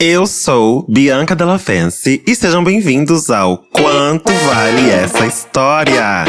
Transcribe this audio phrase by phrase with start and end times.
[0.00, 6.24] Eu sou Bianca Della Fence e sejam bem-vindos ao Quanto Vale Essa História?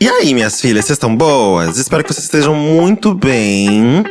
[0.00, 1.78] E aí, minhas filhas, vocês estão boas?
[1.78, 4.02] Espero que vocês estejam muito bem.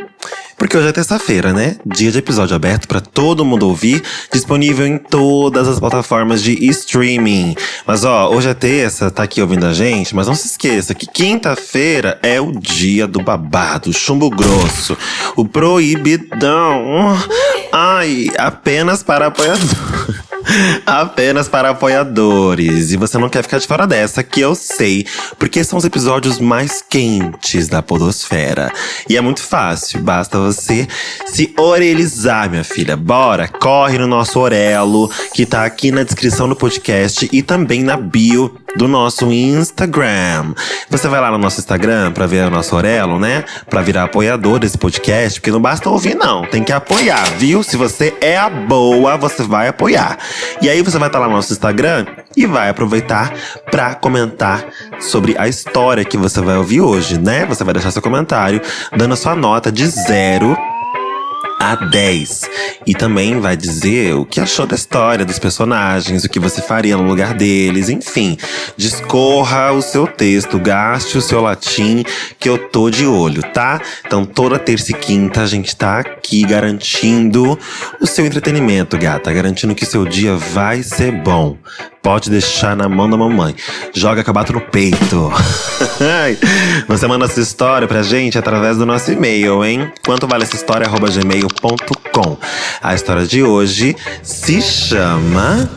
[0.60, 1.76] Porque hoje é terça-feira, né?
[1.86, 7.56] Dia de episódio aberto para todo mundo ouvir, disponível em todas as plataformas de streaming.
[7.86, 11.06] Mas ó, hoje é terça, tá aqui ouvindo a gente, mas não se esqueça que
[11.06, 14.98] quinta-feira é o dia do babado, chumbo grosso,
[15.34, 17.16] o proibidão.
[17.72, 20.29] Ai, apenas para apoiadores.
[20.86, 22.90] Apenas para apoiadores.
[22.90, 25.06] E você não quer ficar de fora dessa, que eu sei,
[25.38, 28.72] porque são os episódios mais quentes da Podosfera.
[29.08, 30.86] E é muito fácil, basta você
[31.26, 32.96] se orelizar, minha filha.
[32.96, 37.96] Bora, corre no nosso Orelo, que tá aqui na descrição do podcast e também na
[37.96, 40.54] bio do nosso Instagram.
[40.88, 43.44] Você vai lá no nosso Instagram para ver o nosso Orelo, né?
[43.68, 46.46] Para virar apoiador desse podcast, porque não basta ouvir, não.
[46.46, 47.62] Tem que apoiar, viu?
[47.62, 50.18] Se você é a boa, você vai apoiar.
[50.60, 53.32] E aí você vai estar lá no nosso Instagram e vai aproveitar
[53.70, 54.64] para comentar
[55.00, 57.44] sobre a história que você vai ouvir hoje, né?
[57.46, 58.60] Você vai deixar seu comentário
[58.96, 60.56] dando a sua nota de zero
[61.60, 62.48] a 10.
[62.86, 66.96] E também vai dizer o que achou da história, dos personagens, o que você faria
[66.96, 68.38] no lugar deles, enfim.
[68.78, 72.02] Discorra o seu texto, gaste o seu latim,
[72.38, 73.78] que eu tô de olho, tá?
[74.06, 77.58] Então toda terça e quinta a gente tá aqui garantindo
[78.00, 79.30] o seu entretenimento, gata.
[79.30, 81.58] Garantindo que seu dia vai ser bom.
[82.02, 83.54] Pode deixar na mão da mamãe.
[83.94, 85.30] Joga acabato no peito.
[86.88, 89.92] Você manda sua história pra gente através do nosso e-mail, hein?
[90.04, 90.86] Quanto vale essa história?
[90.88, 92.38] gmail.com.
[92.82, 95.68] A história de hoje se chama.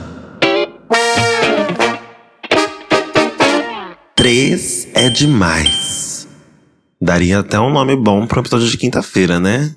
[4.16, 6.28] Três é demais.
[7.02, 9.76] Daria até um nome bom para um episódio de quinta-feira, né?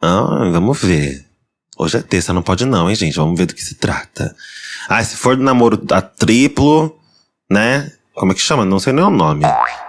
[0.00, 1.25] Ah, vamos ver.
[1.78, 3.16] Hoje é terça, não pode não, hein, gente?
[3.16, 4.34] Vamos ver do que se trata.
[4.88, 6.98] Ah, se for do namoro a triplo,
[7.50, 7.92] né?
[8.14, 8.64] Como é que chama?
[8.64, 9.44] Não sei nem o nome.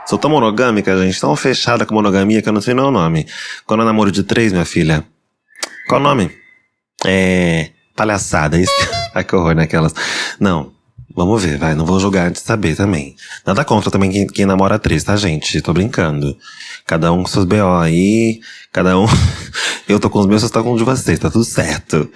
[0.05, 3.26] Sou tão monogâmica, gente, tão fechada com monogamia que eu não sei nem o nome.
[3.65, 5.05] Quando eu namoro de três, minha filha.
[5.87, 6.30] Qual o nome?
[7.05, 7.70] É.
[7.95, 8.71] Palhaçada, isso.
[9.15, 9.93] Ai, que horror naquelas.
[10.39, 10.77] Não.
[11.17, 11.73] Vamos ver, vai.
[11.73, 13.16] Não vou julgar antes de saber também.
[13.44, 15.60] Nada contra também quem, quem namora três, tá, gente?
[15.64, 16.38] Tô brincando.
[16.86, 18.39] Cada um com seus BO aí.
[18.72, 19.08] Cada um.
[19.89, 22.08] Eu tô com os meus, vocês estão com os de vocês, tá tudo certo.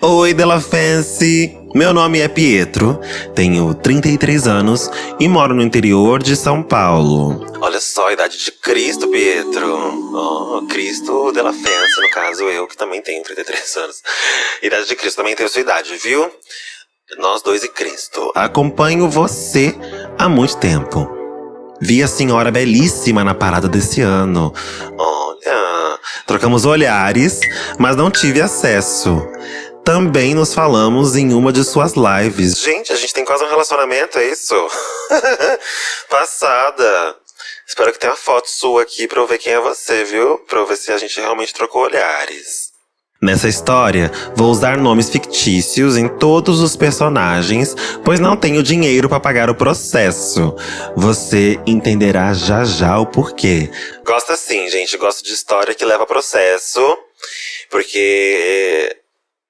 [0.00, 1.58] Oi, Della Fancy!
[1.74, 3.00] Meu nome é Pietro,
[3.34, 4.88] tenho 33 anos
[5.18, 7.44] e moro no interior de São Paulo.
[7.60, 9.74] Olha só a idade de Cristo, Pietro.
[10.14, 14.02] Oh, Cristo Della Fancy, no caso eu, que também tenho 33 anos.
[14.62, 16.30] Idade de Cristo também tem sua idade, viu?
[17.18, 18.32] Nós dois e Cristo.
[18.34, 19.74] Acompanho você
[20.18, 21.06] há muito tempo.
[21.80, 24.52] Vi a senhora belíssima na parada desse ano.
[24.96, 27.40] Olha, trocamos olhares,
[27.78, 29.20] mas não tive acesso.
[29.84, 32.58] Também nos falamos em uma de suas lives.
[32.58, 34.54] Gente, a gente tem quase um relacionamento, é isso?
[36.08, 37.16] Passada.
[37.66, 40.38] Espero que tenha foto sua aqui pra eu ver quem é você, viu?
[40.38, 42.73] Pra eu ver se a gente realmente trocou olhares.
[43.24, 47.74] Nessa história, vou usar nomes fictícios em todos os personagens,
[48.04, 50.54] pois não tenho dinheiro para pagar o processo.
[50.94, 53.70] Você entenderá já já o porquê.
[54.04, 56.98] Gosto assim, gente, gosto de história que leva processo,
[57.70, 58.94] porque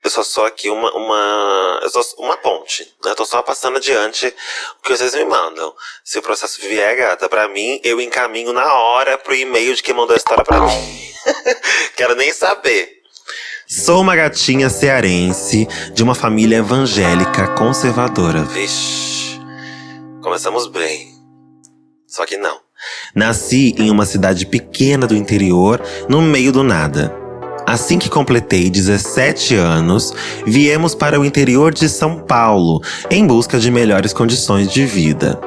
[0.04, 3.10] eu só sou aqui uma, uma, eu sou uma ponte, né?
[3.10, 4.32] Eu tô só passando adiante
[4.78, 5.74] o que vocês me mandam.
[6.04, 9.92] Se o processo vier, gata, pra mim, eu encaminho na hora pro e-mail de quem
[9.92, 11.12] mandou a história pra mim.
[11.96, 12.93] Quero nem saber.
[13.82, 18.44] Sou uma gatinha cearense de uma família evangélica conservadora.
[18.44, 19.40] Vixe,
[20.22, 21.08] começamos bem.
[22.06, 22.58] Só que não.
[23.16, 27.12] Nasci em uma cidade pequena do interior, no meio do nada.
[27.66, 30.14] Assim que completei 17 anos,
[30.46, 32.80] viemos para o interior de São Paulo
[33.10, 35.40] em busca de melhores condições de vida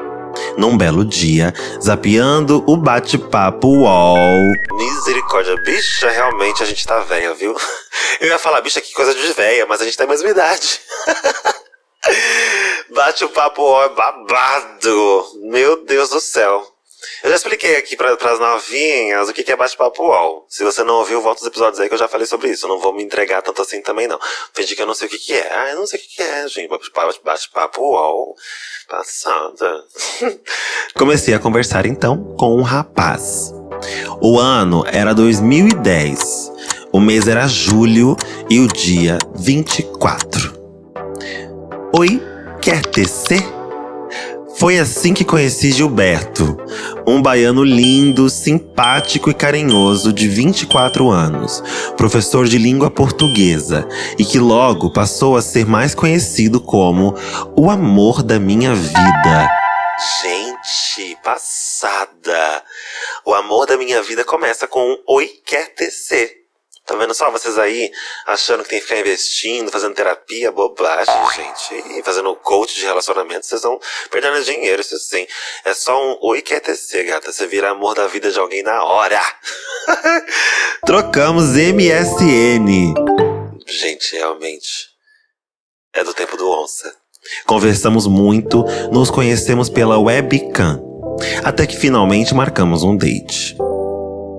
[0.58, 4.52] num belo dia, zapeando o bate-papo UOL.
[4.72, 7.56] Misericórdia, bicha, realmente a gente tá velha, viu?
[8.20, 10.80] Eu ia falar, bicha, que coisa de velha, mas a gente tem a mesma idade.
[12.92, 15.26] Bate o papo UOL é babado.
[15.44, 16.66] Meu Deus do céu.
[17.22, 20.46] Eu já expliquei aqui para as novinhas o que, que é bate-papo UOL.
[20.48, 22.66] Se você não ouviu, volta os episódios aí que eu já falei sobre isso.
[22.66, 24.18] Eu não vou me entregar tanto assim também, não.
[24.52, 25.48] Fingi que eu não sei o que, que é.
[25.52, 26.68] Ah, eu não sei o que, que é, gente.
[27.24, 28.36] Bate-papo UOL.
[28.88, 29.84] Passada.
[30.96, 33.52] Comecei a conversar então com um rapaz.
[34.20, 36.52] O ano era 2010.
[36.92, 38.16] O mês era julho
[38.48, 40.58] e o dia 24.
[41.92, 42.20] Oi,
[42.60, 43.57] quer tecer?
[44.58, 46.56] Foi assim que conheci Gilberto,
[47.06, 51.62] um baiano lindo, simpático e carinhoso de 24 anos,
[51.96, 53.86] professor de língua portuguesa
[54.18, 57.14] e que logo passou a ser mais conhecido como
[57.56, 59.48] o amor da minha vida.
[60.22, 62.64] Gente, passada!
[63.24, 66.37] O amor da minha vida começa com um Oi quer tecer.
[66.88, 67.92] Tá vendo só vocês aí
[68.26, 71.98] achando que tem que ficar investindo, fazendo terapia, bobagem, gente.
[71.98, 73.78] E fazendo coach de relacionamento, vocês estão
[74.10, 75.26] perdendo dinheiro, isso sim.
[75.66, 77.30] É só um oi que é TC, gata.
[77.30, 79.20] Você vira amor da vida de alguém na hora.
[80.86, 82.94] Trocamos MSN.
[83.66, 84.88] Gente, realmente.
[85.92, 86.90] É do tempo do onça.
[87.44, 90.82] Conversamos muito, nos conhecemos pela webcam.
[91.44, 93.58] Até que finalmente marcamos um date.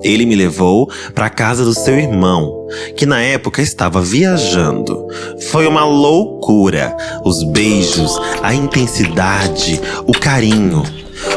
[0.03, 5.07] Ele me levou para a casa do seu irmão, que na época estava viajando.
[5.51, 6.95] Foi uma loucura.
[7.23, 10.83] Os beijos, a intensidade, o carinho.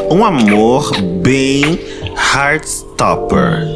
[0.09, 1.79] Um amor bem
[2.33, 3.67] heartstopper.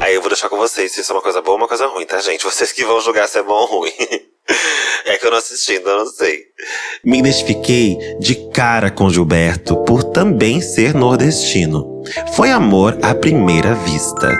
[0.00, 1.86] Aí eu vou deixar com vocês se isso é uma coisa boa ou uma coisa
[1.86, 2.44] ruim, tá, gente?
[2.44, 3.92] Vocês que vão julgar se é bom ou ruim.
[5.06, 6.44] É que eu não assisti, então eu não sei.
[7.04, 12.02] Me identifiquei de cara com Gilberto por também ser nordestino.
[12.34, 14.34] Foi amor à primeira vista.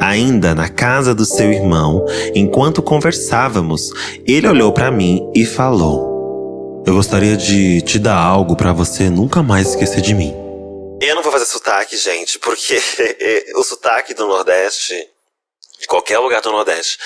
[0.00, 3.90] Ainda na casa do seu irmão, enquanto conversávamos,
[4.26, 9.42] ele olhou para mim e falou: Eu gostaria de te dar algo para você nunca
[9.42, 10.34] mais esquecer de mim.
[11.02, 12.80] Eu não vou fazer sotaque, gente, porque
[13.56, 14.94] o sotaque do Nordeste,
[15.78, 16.98] de qualquer lugar do Nordeste,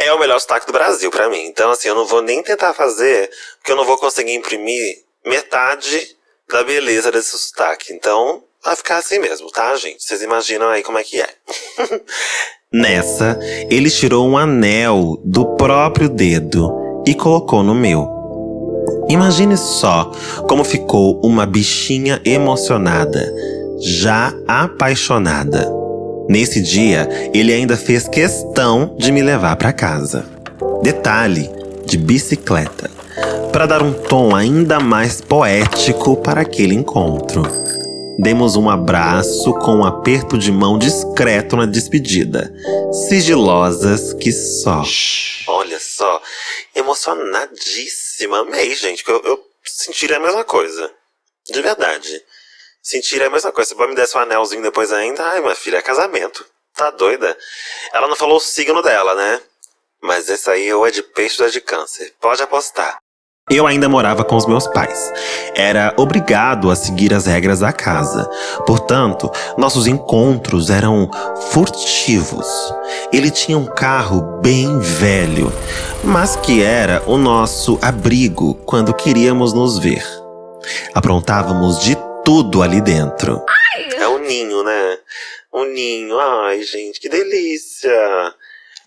[0.00, 1.44] é o melhor sotaque do Brasil para mim.
[1.46, 6.16] Então, assim, eu não vou nem tentar fazer, porque eu não vou conseguir imprimir metade
[6.48, 7.92] da beleza desse sotaque.
[7.92, 10.02] Então, vai ficar assim mesmo, tá, gente?
[10.02, 11.28] Vocês imaginam aí como é que é.
[12.72, 13.38] Nessa,
[13.68, 16.72] ele tirou um anel do próprio dedo
[17.06, 18.08] e colocou no meu.
[19.08, 20.10] Imagine só
[20.48, 23.30] como ficou uma bichinha emocionada,
[23.78, 25.79] já apaixonada.
[26.30, 30.24] Nesse dia, ele ainda fez questão de me levar para casa.
[30.80, 31.50] Detalhe:
[31.84, 32.88] de bicicleta,
[33.50, 37.42] para dar um tom ainda mais poético para aquele encontro.
[38.16, 42.54] Demos um abraço com um aperto de mão discreto na despedida,
[43.08, 44.84] sigilosas que só.
[45.48, 46.22] Olha só,
[46.76, 48.42] emocionadíssima.
[48.42, 50.92] Amei, gente, eu, eu sentiria a mesma coisa.
[51.50, 52.22] De verdade.
[52.90, 53.68] Sentir a mesma coisa.
[53.68, 55.22] Você pode me dar seu anelzinho depois ainda?
[55.22, 56.44] Ai, minha filha, é casamento.
[56.74, 57.38] Tá doida?
[57.92, 59.40] Ela não falou o signo dela, né?
[60.02, 62.12] Mas esse aí ou é de peixe ou é de câncer.
[62.20, 62.98] Pode apostar.
[63.48, 65.12] Eu ainda morava com os meus pais.
[65.54, 68.28] Era obrigado a seguir as regras da casa.
[68.66, 71.08] Portanto, nossos encontros eram
[71.52, 72.48] furtivos.
[73.12, 75.52] Ele tinha um carro bem velho,
[76.02, 80.04] mas que era o nosso abrigo quando queríamos nos ver.
[80.92, 81.96] Aprontávamos de
[82.30, 83.44] tudo ali dentro.
[83.96, 84.98] É um ninho, né?
[85.52, 86.16] Um ninho.
[86.16, 87.90] Ai, gente, que delícia!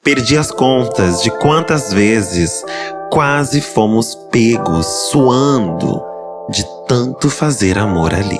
[0.01, 2.63] Perdi as contas de quantas vezes
[3.11, 6.01] quase fomos pegos suando
[6.49, 8.39] de tanto fazer amor ali.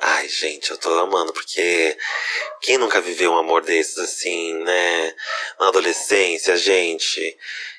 [0.00, 1.96] Ai, gente, eu tô amando, porque
[2.62, 5.14] quem nunca viveu um amor desses assim, né?
[5.58, 7.36] Na adolescência, gente.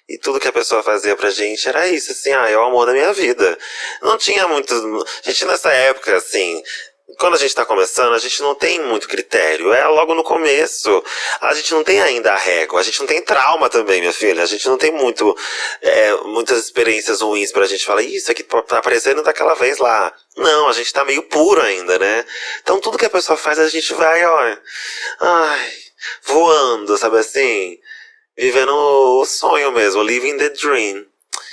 [0.10, 2.88] E tudo que a pessoa fazia pra gente era isso, assim, ah, é o amor
[2.88, 3.56] da minha vida.
[4.02, 4.74] Não tinha muito.
[5.24, 6.64] Gente, nessa época, assim,
[7.20, 9.72] quando a gente está começando, a gente não tem muito critério.
[9.72, 11.04] É logo no começo.
[11.42, 12.80] A gente não tem ainda a régua.
[12.80, 14.42] A gente não tem trauma também, minha filha.
[14.42, 15.38] A gente não tem muito,
[15.82, 20.12] é, muitas experiências ruins pra gente falar, isso aqui tá aparecendo daquela vez lá.
[20.36, 22.26] Não, a gente tá meio puro ainda, né?
[22.62, 24.58] Então tudo que a pessoa faz, a gente vai, ó.
[25.20, 25.72] Ai,
[26.24, 27.78] voando, sabe assim?
[28.40, 31.04] Vivendo o sonho mesmo, living the dream.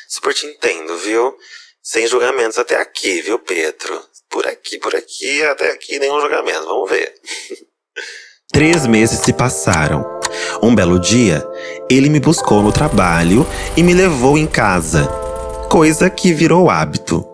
[0.09, 1.35] Super te entendo, viu?
[1.83, 4.01] Sem julgamentos até aqui, viu, Pedro?
[4.31, 6.65] Por aqui, por aqui, até aqui, nenhum julgamento.
[6.65, 7.13] Vamos ver.
[8.53, 10.05] Três meses se passaram.
[10.63, 11.45] Um belo dia,
[11.91, 13.45] ele me buscou no trabalho
[13.77, 15.09] e me levou em casa,
[15.71, 17.25] coisa que virou hábito.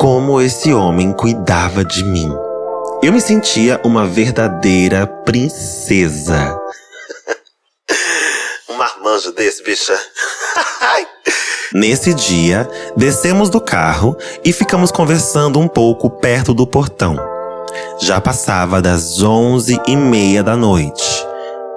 [0.00, 2.30] Como esse homem cuidava de mim.
[3.02, 6.61] Eu me sentia uma verdadeira princesa
[9.30, 9.96] desse, bicha.
[11.74, 17.16] Nesse dia, descemos do carro e ficamos conversando um pouco perto do portão.
[18.00, 21.26] Já passava das onze e meia da noite,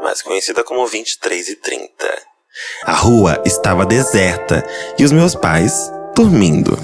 [0.01, 1.85] mais conhecida como 23 e 30.
[2.85, 4.65] A rua estava deserta
[4.97, 6.77] e os meus pais dormindo.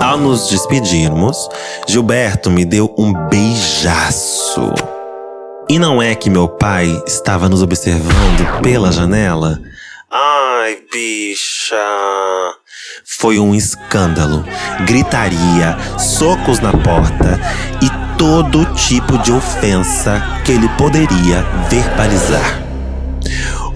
[0.00, 1.48] Ao nos despedirmos,
[1.86, 4.72] Gilberto me deu um beijaço.
[5.68, 9.60] E não é que meu pai estava nos observando pela janela?
[10.12, 11.76] Ai, bicha.
[13.06, 14.44] Foi um escândalo,
[14.84, 17.38] gritaria, socos na porta
[17.80, 22.60] e todo tipo de ofensa que ele poderia verbalizar.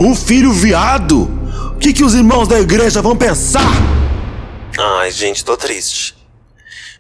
[0.01, 1.31] Um filho viado?
[1.77, 3.71] O que, que os irmãos da igreja vão pensar?
[4.77, 6.17] Ai, gente, tô triste.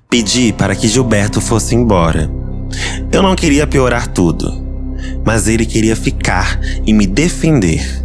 [0.08, 2.30] Pedi para que Gilberto fosse embora.
[3.10, 4.64] Eu não queria piorar tudo,
[5.26, 8.03] mas ele queria ficar e me defender.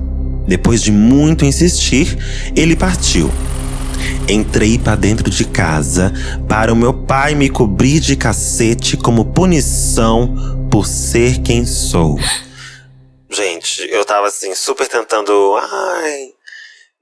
[0.50, 2.18] Depois de muito insistir,
[2.56, 3.30] ele partiu.
[4.28, 6.12] Entrei para dentro de casa
[6.48, 12.18] para o meu pai me cobrir de cacete como punição por ser quem sou.
[13.30, 15.56] Gente, eu tava assim, super tentando.
[15.56, 16.34] Ai,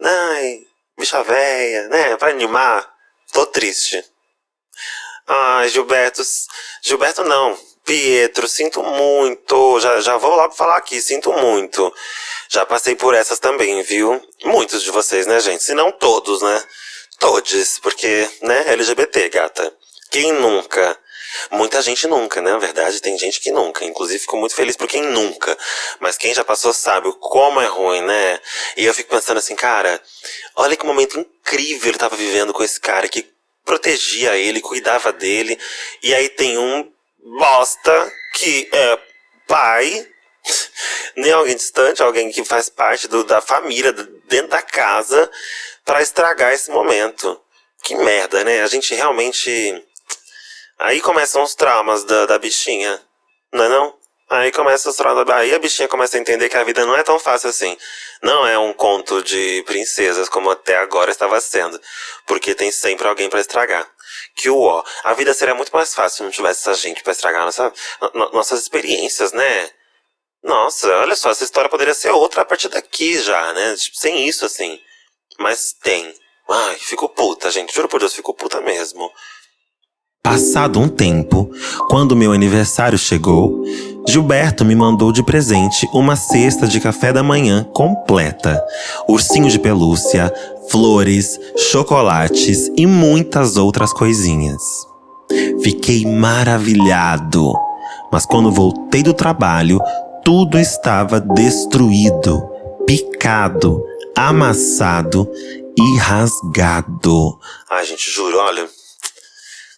[0.03, 0.59] ai,
[0.99, 2.17] bicha véia, né?
[2.17, 2.85] Pra animar.
[3.31, 4.03] Tô triste.
[5.25, 6.21] Ai, Gilberto.
[6.83, 7.57] Gilberto não.
[7.87, 9.79] Pietro, sinto muito.
[9.79, 11.91] Já, já vou logo falar aqui, sinto muito.
[12.49, 14.21] Já passei por essas também, viu?
[14.43, 15.63] Muitos de vocês, né, gente?
[15.63, 16.63] Se não todos, né?
[17.17, 19.73] Todes, porque, né, LGBT, gata.
[20.11, 20.99] Quem nunca?
[21.49, 22.51] Muita gente nunca, né?
[22.51, 23.85] Na verdade, tem gente que nunca.
[23.85, 25.57] Inclusive, fico muito feliz por quem nunca.
[26.01, 28.39] Mas quem já passou sabe o como é ruim, né?
[28.75, 30.01] E eu fico pensando assim, cara,
[30.57, 33.25] olha que momento incrível ele tava vivendo com esse cara que
[33.63, 35.57] protegia ele, cuidava dele.
[36.03, 36.96] E aí tem um
[37.37, 38.99] bosta que é
[39.47, 40.07] pai,
[41.15, 45.29] nem alguém distante, alguém que faz parte do, da família, dentro da casa,
[45.83, 47.39] para estragar esse momento.
[47.83, 48.61] Que merda, né?
[48.63, 49.83] A gente realmente.
[50.79, 53.01] Aí começam os traumas da, da bichinha,
[53.51, 53.97] não é não?
[54.29, 55.27] Aí começa os traumas.
[55.29, 57.77] Aí a bichinha começa a entender que a vida não é tão fácil assim.
[58.21, 61.79] Não é um conto de princesas como até agora estava sendo.
[62.25, 63.89] Porque tem sempre alguém para estragar
[64.37, 64.83] que o ó.
[65.03, 67.73] A vida seria muito mais fácil se não tivesse essa gente para estragar nossa,
[68.31, 69.69] nossas experiências, né?
[70.43, 73.75] Nossa, olha só, essa história poderia ser outra a partir daqui já, né?
[73.75, 74.79] Tipo, sem isso, assim.
[75.39, 76.13] Mas tem.
[76.49, 77.73] Ai, fico puta, gente.
[77.73, 79.11] Juro por Deus, fico puta mesmo.
[80.23, 81.49] Passado um tempo,
[81.89, 83.63] quando meu aniversário chegou,
[84.05, 88.61] Gilberto me mandou de presente uma cesta de café da manhã completa.
[89.07, 90.33] Ursinho de pelúcia,
[90.69, 94.61] flores, chocolates e muitas outras coisinhas.
[95.61, 97.53] Fiquei maravilhado,
[98.11, 99.79] mas quando voltei do trabalho,
[100.23, 102.49] tudo estava destruído,
[102.85, 103.83] picado,
[104.15, 105.29] amassado
[105.77, 107.39] e rasgado.
[107.69, 108.67] Ai, gente, juro, olha,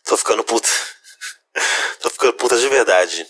[0.05, 0.69] tô ficando puta.
[2.01, 3.25] tô ficando puta de verdade.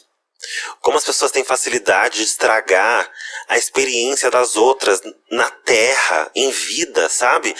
[0.81, 3.11] Como as pessoas têm facilidade de estragar
[3.47, 7.55] a experiência das outras na terra, em vida, sabe?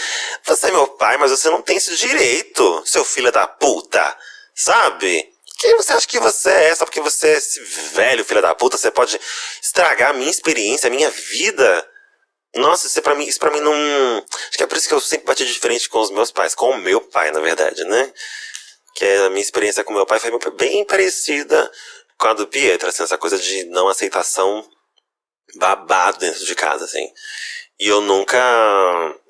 [0.46, 4.18] Você é meu pai, mas você não tem esse direito, seu filho da puta,
[4.56, 5.30] sabe?
[5.60, 6.76] Quem você acha que você é?
[6.76, 7.60] Só porque você é esse
[7.94, 9.20] velho filho da puta, você pode
[9.62, 11.86] estragar a minha experiência, a minha vida.
[12.56, 13.74] Nossa, isso é pra mim, isso pra mim não.
[13.74, 16.70] Acho que é por isso que eu sempre bati diferente com os meus pais, com
[16.72, 18.14] o meu pai, na verdade, né?
[18.96, 21.70] Que a minha experiência com meu pai foi bem parecida
[22.20, 24.64] com a do Pietro, assim, essa coisa de não aceitação
[25.56, 27.08] babado dentro de casa, assim.
[27.80, 28.38] E eu nunca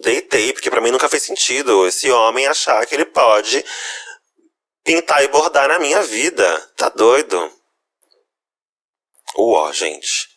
[0.02, 3.64] deitei, porque para mim nunca fez sentido esse homem achar que ele pode
[4.84, 6.60] pintar e bordar na minha vida.
[6.76, 7.52] Tá doido?
[9.38, 10.28] Uó, gente.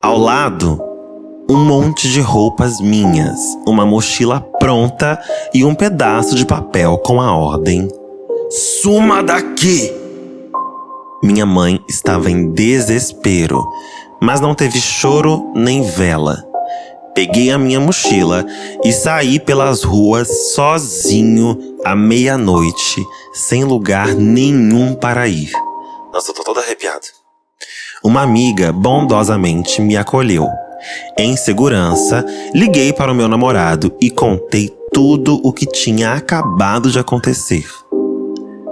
[0.00, 0.78] Ao lado,
[1.50, 5.20] um monte de roupas minhas, uma mochila pronta
[5.52, 7.88] e um pedaço de papel com a ordem:
[8.48, 10.03] Suma daqui!
[11.24, 13.66] Minha mãe estava em desespero,
[14.20, 16.44] mas não teve choro nem vela.
[17.14, 18.44] Peguei a minha mochila
[18.84, 23.02] e saí pelas ruas sozinho à meia-noite,
[23.32, 25.50] sem lugar nenhum para ir.
[26.12, 27.06] Nossa, eu tô todo arrepiado.
[28.04, 30.46] Uma amiga bondosamente me acolheu.
[31.18, 32.22] Em segurança,
[32.54, 37.64] liguei para o meu namorado e contei tudo o que tinha acabado de acontecer.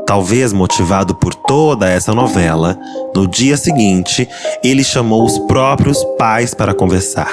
[0.06, 2.78] Talvez motivado por toda essa novela,
[3.14, 4.28] no dia seguinte,
[4.62, 7.32] ele chamou os próprios pais para conversar.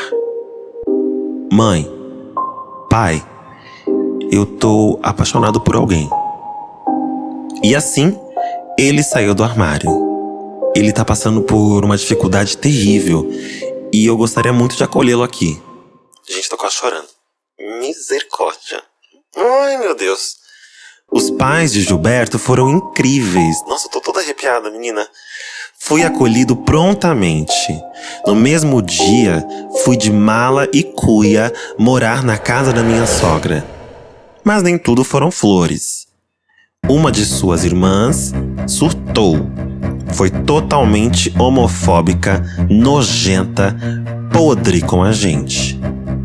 [1.51, 1.89] Mãe,
[2.89, 3.25] pai,
[4.31, 6.09] eu tô apaixonado por alguém.
[7.63, 8.17] E assim,
[8.77, 9.89] ele saiu do armário.
[10.75, 13.27] Ele tá passando por uma dificuldade terrível
[13.91, 15.61] e eu gostaria muito de acolhê-lo aqui.
[16.29, 17.07] Gente, tô quase chorando.
[17.79, 18.81] Misericórdia.
[19.35, 20.37] Ai, meu Deus.
[21.11, 23.57] Os pais de Gilberto foram incríveis.
[23.67, 25.07] Nossa, eu tô toda arrepiada, menina.
[25.79, 27.81] Fui acolhido prontamente.
[28.27, 29.43] No mesmo dia,
[29.83, 33.65] fui de mala e cuia morar na casa da minha sogra.
[34.43, 36.07] Mas nem tudo foram flores.
[36.87, 38.31] Uma de suas irmãs
[38.67, 39.47] surtou.
[40.13, 43.75] Foi totalmente homofóbica, nojenta,
[44.31, 45.79] podre com a gente.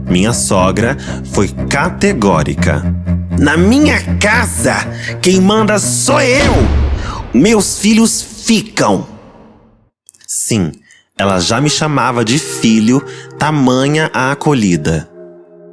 [0.08, 0.96] Minha sogra
[1.32, 3.03] foi categórica.
[3.38, 4.74] Na minha casa,
[5.20, 6.52] quem manda sou eu!
[7.32, 9.06] Meus filhos ficam!
[10.26, 10.72] Sim,
[11.18, 13.04] ela já me chamava de filho,
[13.38, 15.08] tamanha a acolhida.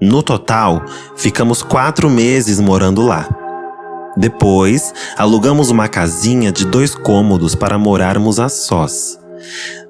[0.02, 0.84] No total,
[1.16, 3.30] ficamos quatro meses morando lá.
[4.18, 9.20] Depois, alugamos uma casinha de dois cômodos para morarmos a sós.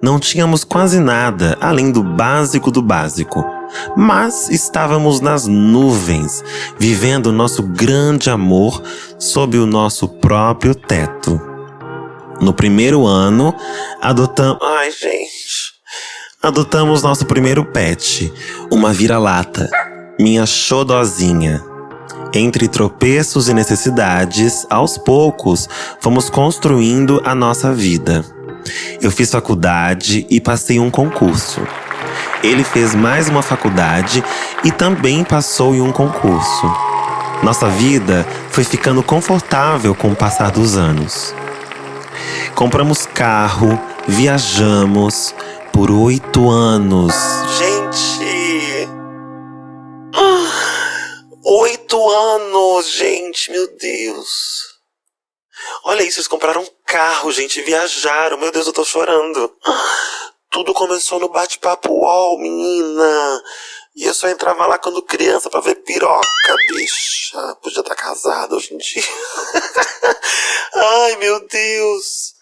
[0.02, 3.44] Não tínhamos quase nada além do básico do básico,
[3.96, 6.44] mas estávamos nas nuvens,
[6.78, 8.82] vivendo nosso grande amor
[9.18, 11.40] sob o nosso próprio teto.
[12.40, 13.54] No primeiro ano,
[14.02, 14.58] adotamos.
[14.62, 15.72] Ai, gente.
[16.42, 18.34] Adotamos nosso primeiro pet,
[18.72, 19.70] uma vira-lata,
[20.20, 21.64] minha xodozinha.
[22.34, 28.26] Entre tropeços e necessidades, aos poucos, fomos construindo a nossa vida.
[29.00, 31.62] Eu fiz faculdade e passei um concurso.
[32.44, 34.24] Ele fez mais uma faculdade
[34.64, 36.66] e também passou em um concurso.
[37.44, 41.36] Nossa vida foi ficando confortável com o passar dos anos.
[42.56, 45.36] Compramos carro, viajamos
[45.72, 47.14] por oito anos.
[47.58, 48.90] Gente!
[51.44, 54.62] Oito anos, gente, meu Deus!
[55.84, 58.38] Olha isso, eles compraram um carro, gente, viajaram.
[58.38, 59.52] Meu Deus, eu tô chorando.
[60.52, 63.42] Tudo começou no bate-papo UOL, menina.
[63.96, 67.56] E eu só entrava lá quando criança pra ver piroca, bicha.
[67.64, 69.02] Podia estar tá casada hoje em dia.
[70.76, 72.34] Ai, meu Deus.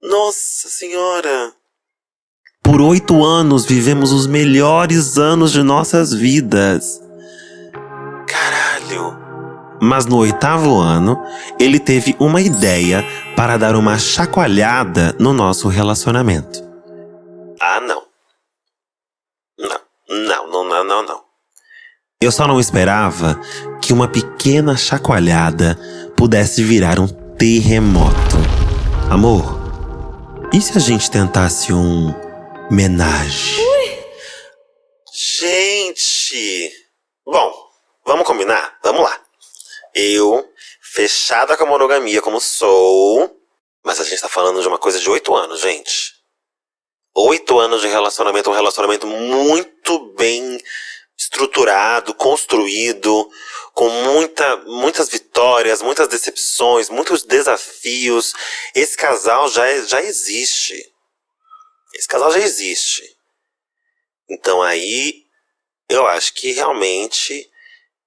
[0.00, 1.52] Nossa Senhora.
[2.62, 7.02] Por oito anos vivemos os melhores anos de nossas vidas.
[8.28, 9.18] Caralho.
[9.82, 11.20] Mas no oitavo ano,
[11.58, 13.04] ele teve uma ideia
[13.34, 16.65] para dar uma chacoalhada no nosso relacionamento.
[17.60, 18.06] Ah, não.
[19.58, 21.24] Não, não, não, não, não, não.
[22.20, 23.40] Eu só não esperava
[23.80, 25.78] que uma pequena chacoalhada
[26.16, 28.36] pudesse virar um terremoto.
[29.10, 29.44] Amor,
[30.52, 32.14] e se a gente tentasse um
[32.70, 33.60] menage?
[35.12, 36.72] Gente!
[37.24, 37.70] Bom,
[38.04, 38.78] vamos combinar?
[38.82, 39.20] Vamos lá.
[39.94, 40.46] Eu,
[40.80, 43.38] fechada com a monogamia como sou,
[43.84, 46.15] mas a gente tá falando de uma coisa de oito anos, gente.
[47.18, 50.62] Oito anos de relacionamento, um relacionamento muito bem
[51.16, 53.30] estruturado, construído,
[53.72, 58.34] com muita, muitas vitórias, muitas decepções, muitos desafios.
[58.74, 60.74] Esse casal já, já existe.
[61.94, 63.02] Esse casal já existe.
[64.28, 65.24] Então aí,
[65.88, 67.50] eu acho que realmente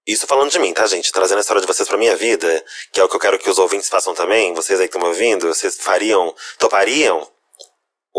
[0.05, 1.11] isso falando de mim, tá, gente?
[1.11, 3.49] Trazendo a história de vocês pra minha vida, que é o que eu quero que
[3.49, 4.53] os ouvintes façam também.
[4.53, 7.27] Vocês aí que estão me ouvindo, vocês fariam, topariam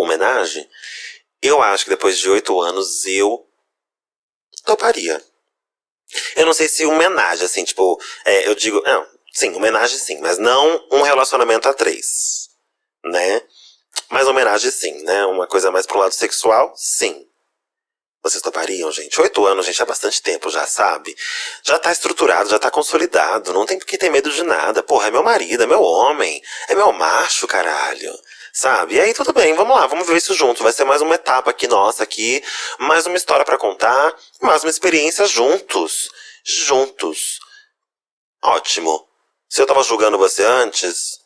[0.00, 0.68] homenagem?
[1.42, 3.46] Eu acho que depois de oito anos eu
[4.64, 5.22] toparia.
[6.36, 10.38] Eu não sei se homenagem, assim, tipo, é, eu digo, não, sim, homenagem sim, mas
[10.38, 12.48] não um relacionamento a três,
[13.04, 13.42] né?
[14.08, 15.24] Mas homenagem sim, né?
[15.26, 17.26] Uma coisa mais pro lado sexual, sim.
[18.22, 19.18] Vocês topariam, gente?
[19.18, 21.16] Oito anos, gente, há bastante tempo já, sabe?
[21.62, 23.52] Já tá estruturado, já tá consolidado.
[23.52, 24.82] Não tem por que ter medo de nada.
[24.82, 28.12] Porra, é meu marido, é meu homem, é meu macho, caralho.
[28.52, 28.96] Sabe?
[28.96, 30.62] E aí tudo bem, vamos lá, vamos ver isso junto.
[30.62, 32.42] Vai ser mais uma etapa aqui nossa aqui,
[32.78, 36.10] mais uma história para contar, mais uma experiência juntos.
[36.44, 37.38] Juntos.
[38.42, 39.06] Ótimo.
[39.48, 41.20] Se eu tava julgando você antes,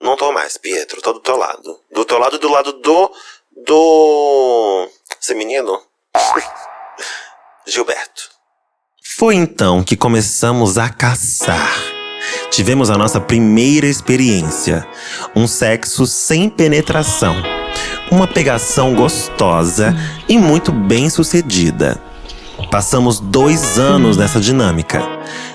[0.00, 1.02] não tô mais, Pietro.
[1.02, 1.80] Tô do teu lado.
[1.90, 3.12] Do teu lado e do lado do.
[3.64, 4.88] Do.
[5.20, 5.82] Esse menino?
[7.66, 8.30] Gilberto.
[9.16, 11.99] Foi então que começamos a caçar.
[12.50, 14.86] Tivemos a nossa primeira experiência:
[15.34, 17.36] um sexo sem penetração,
[18.10, 19.96] uma pegação gostosa
[20.28, 22.00] e muito bem sucedida.
[22.70, 25.00] Passamos dois anos nessa dinâmica.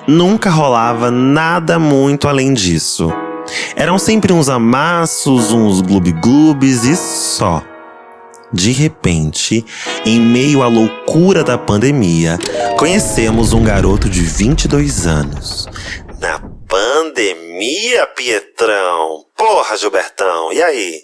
[0.07, 3.11] Nunca rolava nada muito além disso.
[3.75, 7.61] Eram sempre uns amassos, uns gloob-gloobs e só.
[8.51, 9.65] De repente,
[10.05, 12.39] em meio à loucura da pandemia,
[12.77, 15.67] conhecemos um garoto de 22 anos.
[16.19, 19.25] Na pandemia, Pietrão?
[19.35, 21.01] Porra, Gilbertão, e aí?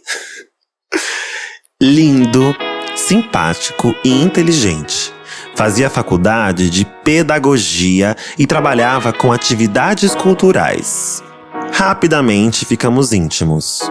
[1.82, 2.56] Lindo,
[2.96, 5.14] simpático e inteligente.
[5.56, 11.24] Fazia faculdade de pedagogia e trabalhava com atividades culturais.
[11.72, 13.82] Rapidamente ficamos íntimos.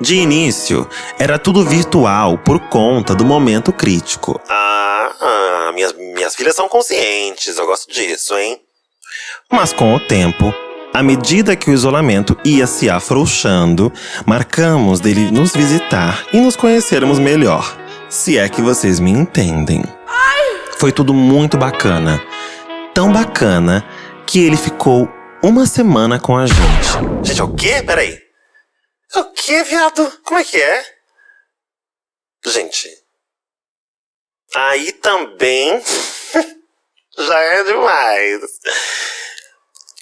[0.00, 4.40] De início, era tudo virtual por conta do momento crítico.
[4.48, 8.60] Ah, ah, minhas, minhas filhas são conscientes, eu gosto disso, hein?
[9.50, 10.52] Mas com o tempo,
[10.92, 13.92] à medida que o isolamento ia se afrouxando,
[14.26, 17.76] marcamos dele nos visitar e nos conhecermos melhor.
[18.08, 19.82] Se é que vocês me entendem.
[20.78, 22.22] Foi tudo muito bacana.
[22.94, 23.84] Tão bacana
[24.26, 25.08] que ele ficou
[25.42, 27.24] uma semana com a gente.
[27.24, 27.82] Gente, é o quê?
[27.84, 28.18] Peraí.
[29.14, 30.20] É o quê, viado?
[30.24, 30.84] Como é que é?
[32.46, 32.88] Gente.
[34.54, 35.82] Aí também
[37.18, 38.40] já é demais.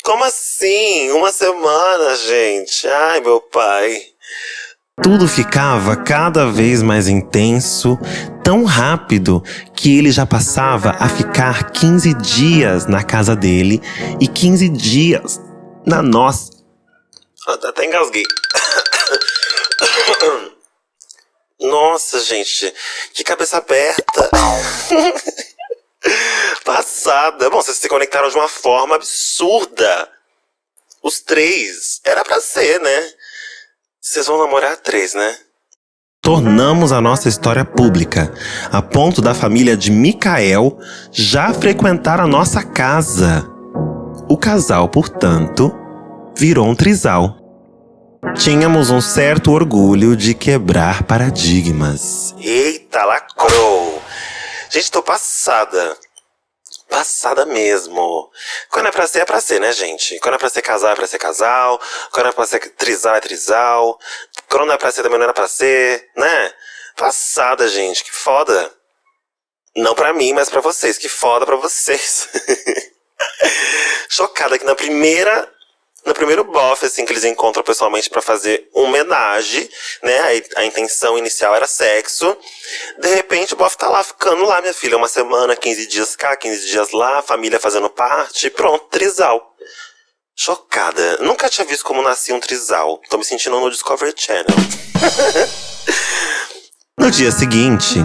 [0.06, 1.10] Como assim?
[1.10, 2.86] Uma semana, gente?
[2.86, 4.04] Ai, meu pai.
[5.02, 7.98] Tudo ficava cada vez mais intenso,
[8.44, 9.42] tão rápido
[9.74, 13.82] que ele já passava a ficar 15 dias na casa dele
[14.20, 15.40] e 15 dias
[15.84, 16.52] na nossa.
[17.48, 18.22] Até engasguei.
[21.58, 22.72] Nossa, gente,
[23.12, 24.30] que cabeça aberta.
[26.66, 27.48] Passada.
[27.48, 30.08] Bom, vocês se conectaram de uma forma absurda.
[31.00, 32.00] Os três.
[32.04, 33.08] Era pra ser, né?
[34.00, 35.38] Vocês vão namorar três, né?
[36.20, 38.34] Tornamos a nossa história pública,
[38.72, 40.76] a ponto da família de Micael
[41.12, 43.48] já frequentar a nossa casa.
[44.28, 45.72] O casal, portanto,
[46.36, 47.36] virou um trisal.
[48.36, 52.34] Tínhamos um certo orgulho de quebrar paradigmas.
[52.40, 54.02] Eita, lacrou!
[54.68, 55.96] Gente, tô passada.
[56.88, 58.30] Passada mesmo.
[58.70, 60.18] Quando é pra ser, é pra ser, né, gente?
[60.20, 61.80] Quando é pra ser casal, é pra ser casal.
[62.12, 63.98] Quando é pra ser trisal, é trisal.
[64.48, 66.54] Quando não é pra ser, também não era pra ser, né?
[66.96, 68.04] Passada, gente.
[68.04, 68.72] Que foda.
[69.76, 70.96] Não pra mim, mas pra vocês.
[70.96, 72.28] Que foda pra vocês.
[74.08, 75.52] Chocada que na primeira
[76.06, 79.68] no primeiro bofe, assim, que eles encontram pessoalmente para fazer homenagem,
[80.04, 80.40] né?
[80.56, 82.36] A, a, intenção inicial era sexo.
[83.00, 84.96] De repente, o bofe tá lá, ficando lá, minha filha.
[84.96, 88.48] Uma semana, 15 dias cá, 15 dias lá, família fazendo parte.
[88.50, 89.52] Pronto, trisal.
[90.36, 91.16] Chocada.
[91.18, 93.00] Nunca tinha visto como nascia um trisal.
[93.10, 94.46] Tô me sentindo no Discovery Channel.
[96.96, 97.98] no dia seguinte,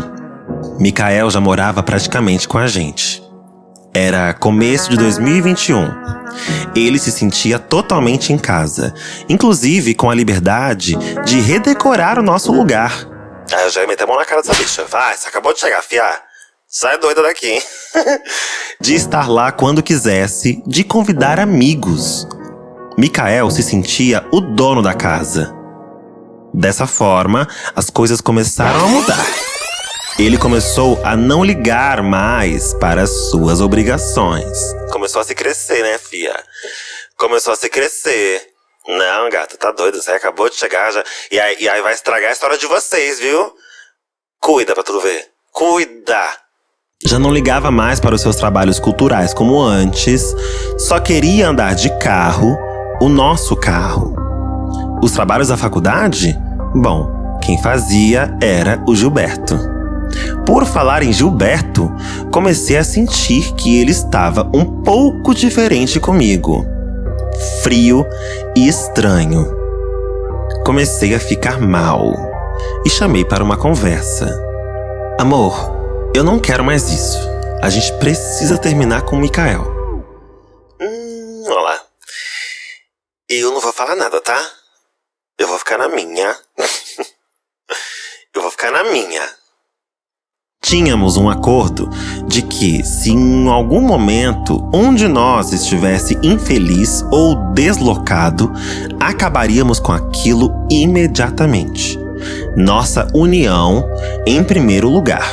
[0.79, 3.20] Mikael já morava praticamente com a gente.
[3.93, 5.85] Era começo de 2021.
[6.73, 8.93] Ele se sentia totalmente em casa,
[9.27, 13.05] inclusive com a liberdade de redecorar o nosso lugar.
[13.53, 14.85] Ah, eu já ia meter a mão na cara dessa bicha.
[14.85, 16.21] Vai, você acabou de chegar, fia.
[16.69, 17.61] Sai doida daqui, hein?
[18.79, 22.25] de estar lá quando quisesse, de convidar amigos.
[22.97, 25.53] Mikael se sentia o dono da casa.
[26.53, 29.50] Dessa forma, as coisas começaram a mudar
[30.25, 34.45] ele começou a não ligar mais para as suas obrigações.
[34.91, 36.35] Começou a se crescer, né, fia?
[37.17, 38.49] Começou a se crescer.
[38.87, 41.03] Não, gata, tá doido, você acabou de chegar já.
[41.31, 43.51] E aí, e aí vai estragar a história de vocês, viu?
[44.39, 45.27] Cuida pra tudo ver.
[45.51, 46.21] Cuida!
[47.03, 50.35] Já não ligava mais para os seus trabalhos culturais como antes,
[50.77, 52.55] só queria andar de carro,
[53.01, 54.15] o nosso carro.
[55.01, 56.37] Os trabalhos da faculdade?
[56.75, 59.80] Bom, quem fazia era o Gilberto.
[60.45, 61.91] Por falar em Gilberto,
[62.31, 66.65] comecei a sentir que ele estava um pouco diferente comigo.
[67.63, 68.05] Frio
[68.55, 69.45] e estranho.
[70.65, 72.13] Comecei a ficar mal
[72.85, 74.27] e chamei para uma conversa.
[75.19, 75.53] Amor,
[76.13, 77.19] eu não quero mais isso.
[77.61, 79.63] A gente precisa terminar com o Mikael.
[80.79, 81.79] Hum, olá.
[83.29, 84.51] Eu não vou falar nada, tá?
[85.37, 86.35] Eu vou ficar na minha.
[88.33, 89.40] eu vou ficar na minha.
[90.63, 91.89] Tínhamos um acordo
[92.27, 98.53] de que, se em algum momento um de nós estivesse infeliz ou deslocado,
[98.99, 101.99] acabaríamos com aquilo imediatamente.
[102.55, 103.89] Nossa união
[104.25, 105.27] em primeiro lugar.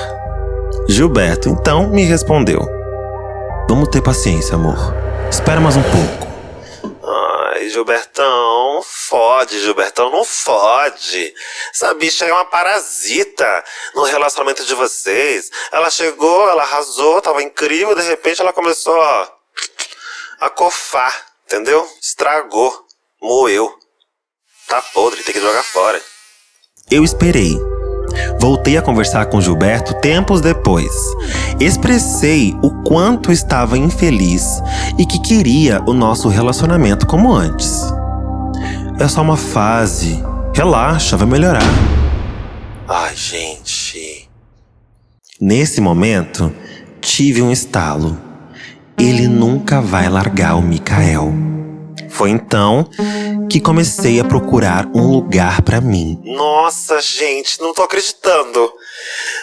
[0.88, 2.66] Gilberto então me respondeu:
[3.68, 4.94] Vamos ter paciência, amor.
[5.30, 6.27] Espera mais um pouco.
[7.50, 11.34] Ai, Gilbertão, fode, Gilbertão, não fode.
[11.72, 15.50] Essa bicha é uma parasita no relacionamento de vocês.
[15.72, 19.28] Ela chegou, ela arrasou, tava incrível, de repente ela começou ó,
[20.40, 21.88] a cofar, entendeu?
[22.02, 22.86] Estragou,
[23.20, 23.72] moeu.
[24.66, 26.02] Tá podre, tem que jogar fora.
[26.90, 27.77] Eu esperei.
[28.40, 30.92] Voltei a conversar com Gilberto tempos depois.
[31.60, 34.62] Expressei o quanto estava infeliz
[34.98, 37.82] e que queria o nosso relacionamento como antes.
[38.98, 40.22] É só uma fase.
[40.54, 41.62] Relaxa, vai melhorar.
[42.88, 44.28] Ai, gente.
[45.40, 46.52] Nesse momento,
[47.00, 48.18] tive um estalo.
[48.98, 51.57] Ele nunca vai largar o Mikael.
[52.18, 52.84] Foi então
[53.48, 56.20] que comecei a procurar um lugar para mim.
[56.24, 58.72] Nossa, gente, não tô acreditando.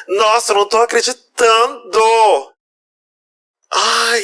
[0.09, 2.01] Nossa, não tô acreditando.
[3.71, 4.23] Ai.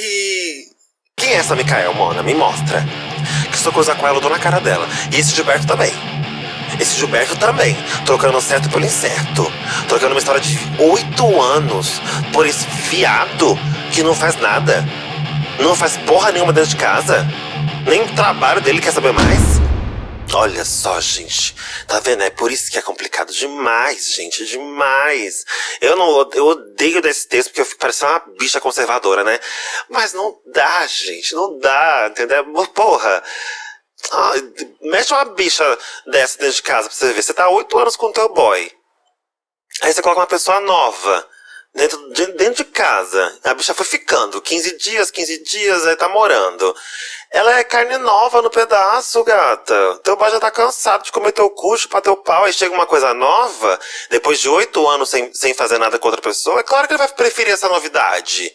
[1.15, 2.21] Quem é essa Mikael, Mona?
[2.21, 2.83] Me mostra
[3.49, 4.85] que estou coisa com ela, eu dou na cara dela.
[5.13, 5.93] E esse Gilberto também.
[6.77, 7.73] Esse Gilberto também,
[8.05, 9.49] trocando certo pelo incerto.
[9.87, 12.01] Trocando uma história de oito anos
[12.33, 13.57] por esse viado
[13.93, 14.85] que não faz nada.
[15.57, 17.25] Não faz porra nenhuma dentro de casa.
[17.85, 19.59] Nem o trabalho dele quer saber mais.
[20.33, 21.55] Olha só, gente.
[21.87, 22.23] Tá vendo?
[22.23, 24.45] É por isso que é complicado demais, gente.
[24.45, 25.43] Demais.
[25.81, 29.39] Eu não eu odeio desse texto porque eu fico parecendo uma bicha conservadora, né?
[29.89, 31.33] Mas não dá, gente.
[31.33, 32.45] Não dá, entendeu?
[32.67, 33.23] Porra.
[34.11, 34.33] Ah,
[34.81, 37.21] mexe uma bicha dessa dentro de casa pra você ver.
[37.21, 38.71] Você tá oito anos com o teu boy.
[39.81, 41.27] Aí você coloca uma pessoa nova
[41.73, 43.39] dentro de, dentro de casa.
[43.43, 46.75] A bicha foi ficando 15 dias, 15 dias, aí tá morando.
[47.31, 49.99] Ela é carne nova no pedaço, gata.
[50.03, 52.85] Teu pai já tá cansado de comer teu cu, pra teu pau, aí chega uma
[52.85, 56.87] coisa nova, depois de oito anos sem, sem fazer nada com outra pessoa, é claro
[56.87, 58.53] que ele vai preferir essa novidade.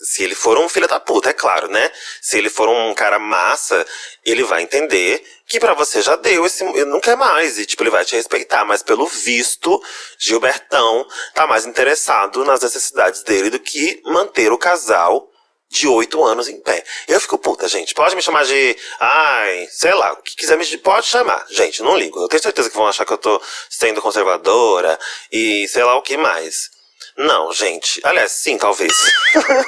[0.00, 1.92] Se ele for um filho da puta, é claro, né?
[2.22, 3.86] Se ele for um cara massa,
[4.24, 6.64] ele vai entender que para você já deu esse.
[6.86, 7.58] Não quer mais.
[7.58, 8.64] E, tipo, ele vai te respeitar.
[8.64, 9.78] Mas pelo visto,
[10.18, 15.29] Gilbertão tá mais interessado nas necessidades dele do que manter o casal
[15.70, 16.84] de oito anos em pé.
[17.06, 17.94] Eu fico puta, gente.
[17.94, 18.76] Pode me chamar de.
[18.98, 20.78] Ai, sei lá, o que quiser me.
[20.78, 21.46] Pode chamar.
[21.48, 22.20] Gente, não ligo.
[22.20, 24.98] Eu tenho certeza que vão achar que eu tô sendo conservadora
[25.30, 26.70] e sei lá o que mais.
[27.16, 28.00] Não, gente.
[28.04, 28.92] Aliás, sim, talvez.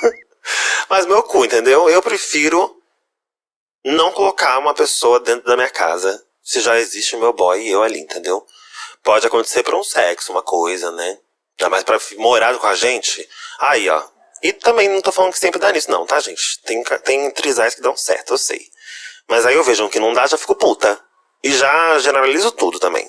[0.90, 1.88] Mas meu cu, entendeu?
[1.88, 2.76] Eu prefiro
[3.84, 7.70] não colocar uma pessoa dentro da minha casa se já existe o meu boy e
[7.70, 8.44] eu ali, entendeu?
[9.04, 11.18] Pode acontecer por um sexo, uma coisa, né?
[11.70, 13.28] Mas pra morar com a gente,
[13.60, 14.02] aí, ó,
[14.42, 16.60] e também não tô falando que sempre dá nisso, não, tá, gente?
[16.64, 18.60] Tem, tem trisais que dão certo, eu sei.
[19.28, 20.98] Mas aí eu vejo um que não dá, já fico puta.
[21.44, 23.08] E já generalizo tudo também.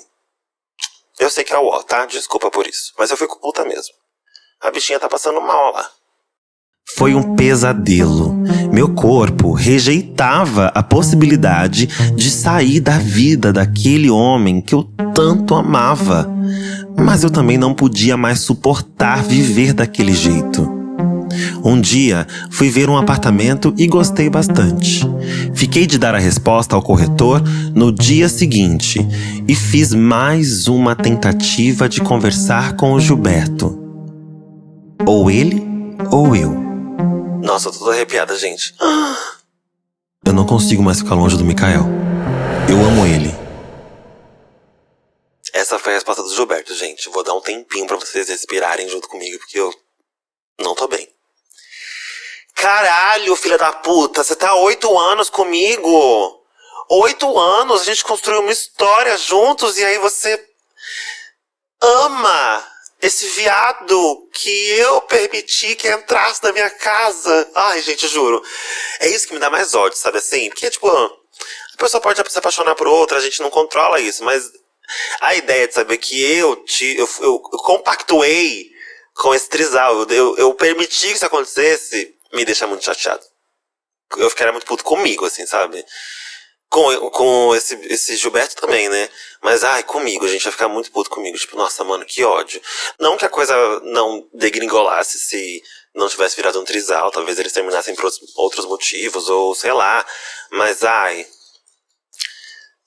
[1.18, 2.06] Eu sei que é o ó, tá?
[2.06, 2.92] Desculpa por isso.
[2.98, 3.94] Mas eu fico puta mesmo.
[4.60, 5.88] A bichinha tá passando mal lá.
[6.96, 8.32] Foi um pesadelo.
[8.72, 16.28] Meu corpo rejeitava a possibilidade de sair da vida daquele homem que eu tanto amava.
[16.96, 20.83] Mas eu também não podia mais suportar viver daquele jeito.
[21.64, 25.02] Um dia fui ver um apartamento e gostei bastante.
[25.54, 27.42] Fiquei de dar a resposta ao corretor
[27.74, 29.06] no dia seguinte
[29.46, 33.78] e fiz mais uma tentativa de conversar com o Gilberto.
[35.06, 35.62] Ou ele
[36.10, 36.50] ou eu.
[37.42, 38.74] Nossa, eu tô toda arrepiada, gente.
[40.26, 41.84] Eu não consigo mais ficar longe do Mikael.
[42.66, 43.30] Eu amo ele.
[45.52, 47.10] Essa foi a resposta do Gilberto, gente.
[47.10, 49.72] Vou dar um tempinho para vocês respirarem junto comigo, porque eu
[50.58, 51.13] não tô bem.
[52.54, 56.40] Caralho, filha da puta, você tá oito anos comigo.
[56.88, 60.42] Oito anos, a gente construiu uma história juntos e aí você
[61.80, 62.66] ama
[63.00, 67.50] esse viado que eu permiti que entrasse na minha casa.
[67.54, 68.42] Ai, gente, juro.
[69.00, 70.48] É isso que me dá mais ódio, sabe assim?
[70.48, 71.10] Porque, tipo, a
[71.76, 74.50] pessoa pode se apaixonar por outra, a gente não controla isso, mas
[75.20, 76.96] a ideia de saber que eu te.
[76.96, 78.70] Eu, eu, eu compactuei
[79.14, 83.24] com esse trisal, eu, eu, eu permiti que isso acontecesse me deixa muito chateado.
[84.16, 85.84] Eu ficaria muito puto comigo, assim, sabe?
[86.68, 89.08] Com, com esse, esse Gilberto também, né?
[89.40, 91.38] Mas, ai, comigo, a gente vai ficar muito puto comigo.
[91.38, 92.60] Tipo, nossa, mano, que ódio.
[92.98, 95.62] Não que a coisa não degringolasse se
[95.94, 97.10] não tivesse virado um trisal.
[97.10, 100.04] Talvez eles terminassem por outros motivos, ou sei lá.
[100.50, 101.26] Mas, ai.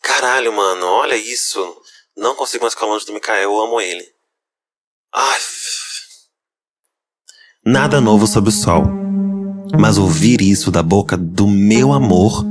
[0.02, 1.82] Caralho, mano, olha isso.
[2.16, 4.06] Não consigo mais ficar longe do Mikael, eu amo ele.
[5.14, 5.40] Ai.
[7.66, 9.07] Nada novo sob o sol.
[9.78, 12.46] Mas ouvir isso da boca do meu amor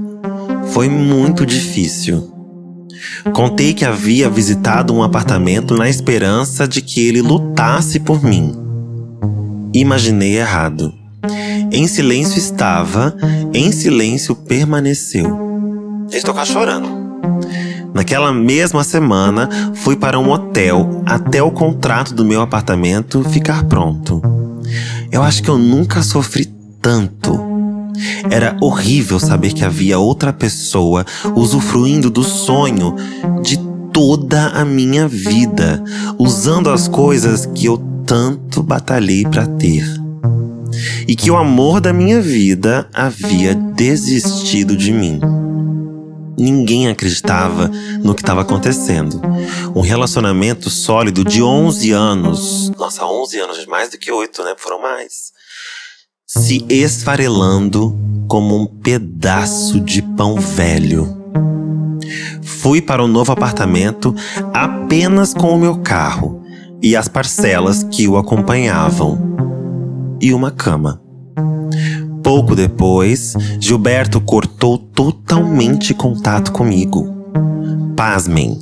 [0.69, 2.33] foi muito difícil.
[3.33, 8.55] Contei que havia visitado um apartamento na esperança de que ele lutasse por mim.
[9.73, 10.93] Imaginei errado.
[11.73, 13.15] Em silêncio estava,
[13.53, 16.07] em silêncio permaneceu.
[16.11, 16.89] Estou cá chorando.
[17.93, 24.21] Naquela mesma semana, fui para um hotel até o contrato do meu apartamento ficar pronto.
[25.11, 26.56] Eu acho que eu nunca sofri
[26.87, 27.37] tanto.
[28.31, 32.95] Era horrível saber que havia outra pessoa usufruindo do sonho
[33.43, 33.59] de
[33.93, 35.83] toda a minha vida,
[36.17, 39.85] usando as coisas que eu tanto batalhei para ter.
[41.09, 45.21] E que o amor da minha vida havia desistido de mim.
[46.39, 47.69] Ninguém acreditava
[48.01, 49.21] no que estava acontecendo.
[49.75, 52.71] Um relacionamento sólido de 11 anos.
[52.79, 54.55] Nossa, 11 anos, mais do que 8, né?
[54.57, 55.35] Foram mais
[56.27, 61.17] se esfarelando como um pedaço de pão velho.
[62.43, 64.13] Fui para o novo apartamento
[64.53, 66.43] apenas com o meu carro
[66.83, 69.37] e as parcelas que o acompanhavam,
[70.21, 71.01] e uma cama.
[72.25, 77.07] Pouco depois, Gilberto cortou totalmente contato comigo.
[77.97, 78.59] Pasmem,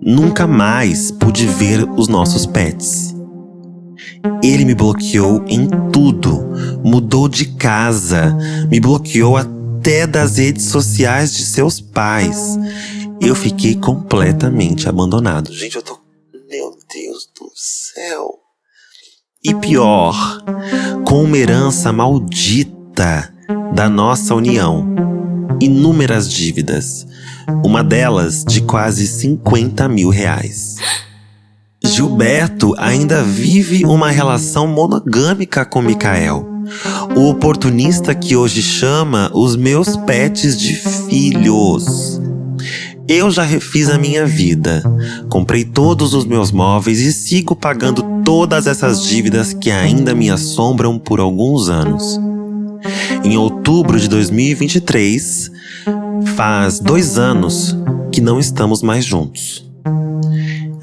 [0.00, 3.11] nunca mais pude ver os nossos pets.
[4.42, 6.48] Ele me bloqueou em tudo.
[6.84, 8.36] Mudou de casa,
[8.70, 12.58] me bloqueou até das redes sociais de seus pais.
[13.20, 15.52] Eu fiquei completamente abandonado.
[15.52, 15.98] Gente, eu tô.
[16.50, 18.38] Meu Deus do céu.
[19.44, 20.44] E pior,
[21.04, 23.32] com uma herança maldita
[23.74, 24.86] da nossa união.
[25.60, 27.06] Inúmeras dívidas.
[27.64, 30.76] Uma delas de quase 50 mil reais.
[31.92, 36.48] Gilberto ainda vive uma relação monogâmica com Mikael.
[37.14, 42.18] O oportunista que hoje chama os meus pets de filhos.
[43.06, 44.82] Eu já refiz a minha vida,
[45.28, 50.98] comprei todos os meus móveis e sigo pagando todas essas dívidas que ainda me assombram
[50.98, 52.18] por alguns anos.
[53.22, 55.50] Em outubro de 2023,
[56.36, 57.76] faz dois anos
[58.10, 59.70] que não estamos mais juntos.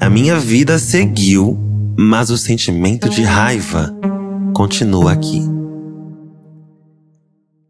[0.00, 1.58] A minha vida seguiu,
[1.94, 3.94] mas o sentimento de raiva
[4.54, 5.42] continua aqui.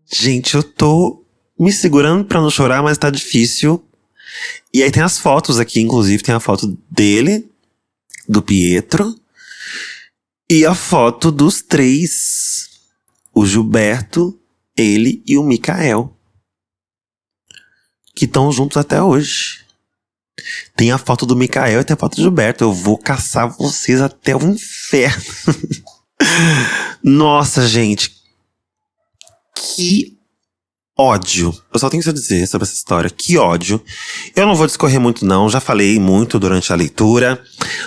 [0.07, 1.25] Gente, eu tô
[1.59, 3.85] me segurando para não chorar, mas tá difícil.
[4.73, 7.51] E aí tem as fotos aqui, inclusive tem a foto dele,
[8.29, 9.12] do Pietro,
[10.49, 12.71] e a foto dos três:
[13.35, 14.38] o Gilberto,
[14.77, 16.16] ele e o Mikael.
[18.14, 19.69] Que estão juntos até hoje.
[20.76, 22.64] Tem a foto do Mikael e tem a foto do Gilberto.
[22.64, 25.22] Eu vou caçar vocês até o inferno.
[27.03, 28.12] Nossa, gente.
[29.55, 30.18] Que
[31.00, 31.55] ódio.
[31.72, 33.09] Eu só tenho isso a dizer sobre essa história.
[33.09, 33.83] Que ódio.
[34.37, 35.48] Eu não vou discorrer muito, não.
[35.48, 37.40] Já falei muito durante a leitura.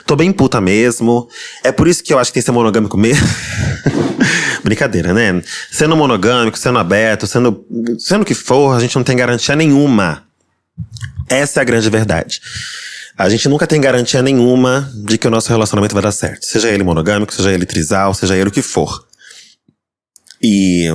[0.05, 1.29] Tô bem puta mesmo.
[1.63, 3.27] É por isso que eu acho que tem que ser monogâmico mesmo.
[4.63, 5.43] Brincadeira, né?
[5.71, 7.63] Sendo monogâmico, sendo aberto, sendo,
[7.99, 10.23] sendo o que for, a gente não tem garantia nenhuma.
[11.34, 12.41] Essa é a grande verdade.
[13.17, 16.46] A gente nunca tem garantia nenhuma de que o nosso relacionamento vai dar certo.
[16.46, 19.08] Seja ele monogâmico, seja ele trisal, seja ele o que for.
[20.41, 20.88] E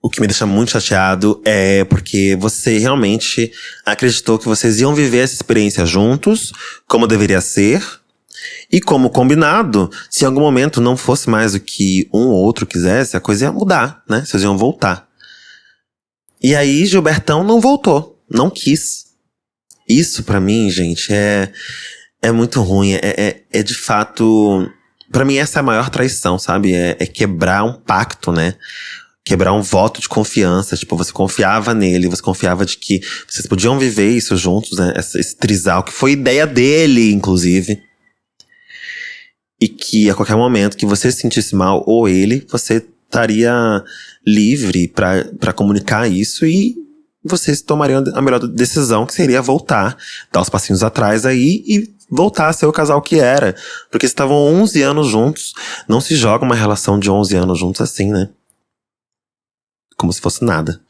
[0.00, 3.52] o que me deixa muito chateado é porque você realmente
[3.84, 6.52] acreditou que vocês iam viver essa experiência juntos,
[6.86, 7.82] como deveria ser.
[8.70, 12.66] E como combinado, se em algum momento não fosse mais o que um ou outro
[12.66, 14.24] quisesse, a coisa ia mudar, né?
[14.24, 15.08] Vocês iam voltar.
[16.40, 19.06] E aí, Gilbertão não voltou, não quis.
[19.88, 21.50] Isso para mim, gente, é,
[22.20, 22.94] é muito ruim.
[22.94, 24.70] É, é, é de fato.
[25.10, 26.74] para mim, essa é a maior traição, sabe?
[26.74, 28.54] É, é quebrar um pacto, né?
[29.28, 30.74] quebrar um voto de confiança.
[30.74, 34.94] Tipo, você confiava nele, você confiava de que vocês podiam viver isso juntos, né?
[34.96, 37.82] Esse, esse trisal, que foi ideia dele, inclusive.
[39.60, 43.84] E que a qualquer momento que você se sentisse mal, ou ele, você estaria
[44.26, 46.87] livre para comunicar isso e
[47.24, 49.96] vocês tomariam a melhor decisão, que seria voltar,
[50.32, 53.54] dar os passinhos atrás aí e voltar a ser o casal que era.
[53.90, 55.52] Porque estavam 11 anos juntos.
[55.88, 58.30] Não se joga uma relação de 11 anos juntos assim, né?
[59.98, 60.80] como se fosse nada.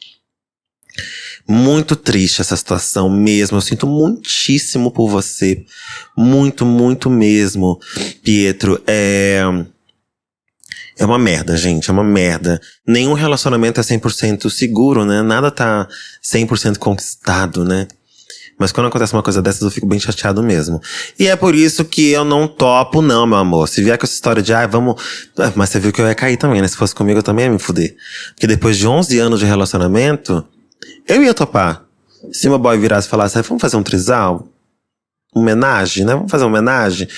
[1.49, 3.57] Muito triste essa situação mesmo.
[3.57, 5.65] Eu sinto muitíssimo por você.
[6.15, 7.81] Muito, muito mesmo,
[8.23, 8.81] Pietro.
[8.87, 9.43] É.
[10.99, 12.61] É uma merda, gente, é uma merda.
[12.87, 15.23] Nenhum relacionamento é 100% seguro, né?
[15.23, 15.87] Nada tá
[16.23, 17.87] 100% conquistado, né?
[18.59, 20.81] Mas quando acontece uma coisa dessas, eu fico bem chateado mesmo.
[21.17, 23.69] E é por isso que eu não topo, não, meu amor.
[23.69, 25.01] Se vier com essa história de, ah, vamos.
[25.55, 26.67] Mas você viu que eu ia cair também, né?
[26.67, 27.95] Se fosse comigo, eu também ia me fuder.
[28.35, 30.45] Porque depois de 11 anos de relacionamento,
[31.07, 31.85] eu ia topar.
[32.33, 34.49] Se meu boy virasse e falasse, vamos fazer um trisal?
[35.35, 36.15] Homenagem, né?
[36.15, 37.09] Vamos fazer uma homenagem?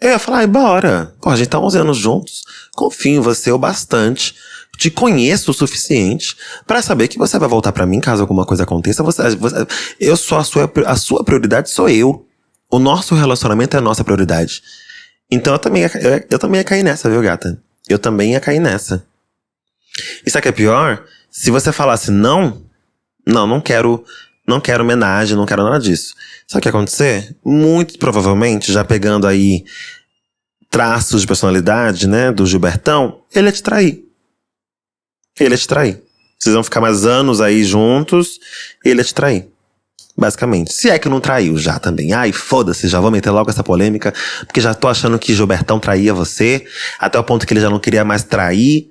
[0.00, 1.14] Eu ia falar, bora.
[1.20, 2.44] Pô, a gente tá 11 anos juntos.
[2.74, 4.34] Confio em você o bastante
[4.78, 8.62] te conheço o suficiente para saber que você vai voltar para mim caso alguma coisa
[8.62, 9.02] aconteça.
[9.02, 9.66] Você, você,
[9.98, 12.24] eu sou a sua, a sua prioridade sou eu.
[12.70, 14.62] O nosso relacionamento é a nossa prioridade.
[15.28, 17.60] Então eu também, eu, eu também ia cair nessa, viu, gata?
[17.88, 19.04] Eu também ia cair nessa.
[20.24, 21.04] E sabe o que é pior?
[21.28, 22.62] Se você falasse não,
[23.26, 24.04] não, não quero,
[24.48, 26.14] não quero homenagem, não quero nada disso.
[26.46, 27.36] Sabe o que ia acontecer?
[27.44, 29.64] Muito provavelmente, já pegando aí
[30.70, 34.08] traços de personalidade, né, do Gilbertão, ele ia te trair
[35.44, 36.02] ele ia te trair.
[36.38, 38.38] Vocês vão ficar mais anos aí juntos,
[38.84, 39.48] ele ia te trair.
[40.16, 40.72] Basicamente.
[40.72, 42.12] Se é que não traiu já também.
[42.12, 46.12] Ai, foda-se, já vou meter logo essa polêmica, porque já tô achando que Gilbertão traía
[46.12, 46.66] você,
[46.98, 48.88] até o ponto que ele já não queria mais trair,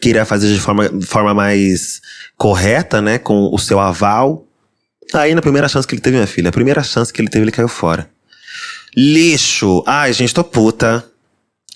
[0.00, 2.00] queria fazer de forma, forma mais
[2.36, 4.46] correta, né, com o seu aval.
[5.14, 7.44] Aí, na primeira chance que ele teve, minha filha, a primeira chance que ele teve,
[7.44, 8.08] ele caiu fora.
[8.96, 9.82] Lixo!
[9.86, 11.04] Ai, gente, tô puta.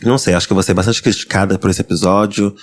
[0.03, 2.55] Não sei, acho que eu vou ser bastante criticada por esse episódio.